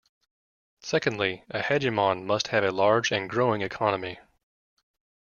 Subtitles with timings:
[0.81, 4.17] Secondly, a hegemon must have a large and growing economy.